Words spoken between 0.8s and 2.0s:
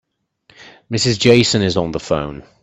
Mrs. Jason is on the